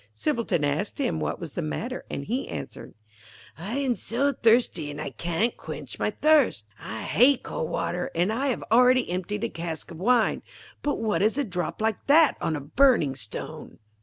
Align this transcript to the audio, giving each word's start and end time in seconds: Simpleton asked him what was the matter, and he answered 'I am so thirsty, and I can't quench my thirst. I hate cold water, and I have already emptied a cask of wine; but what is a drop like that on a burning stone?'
Simpleton 0.15 0.65
asked 0.65 0.97
him 0.97 1.19
what 1.19 1.39
was 1.39 1.53
the 1.53 1.61
matter, 1.61 2.05
and 2.09 2.25
he 2.25 2.47
answered 2.49 2.95
'I 3.59 3.77
am 3.77 3.95
so 3.95 4.31
thirsty, 4.31 4.89
and 4.89 4.99
I 4.99 5.11
can't 5.11 5.55
quench 5.55 5.99
my 5.99 6.09
thirst. 6.09 6.65
I 6.79 7.03
hate 7.03 7.43
cold 7.43 7.69
water, 7.69 8.09
and 8.15 8.33
I 8.33 8.47
have 8.47 8.63
already 8.71 9.07
emptied 9.11 9.43
a 9.43 9.49
cask 9.49 9.91
of 9.91 9.97
wine; 9.99 10.41
but 10.81 10.95
what 10.99 11.21
is 11.21 11.37
a 11.37 11.43
drop 11.43 11.81
like 11.83 12.07
that 12.07 12.35
on 12.41 12.55
a 12.55 12.61
burning 12.61 13.15
stone?' 13.15 13.77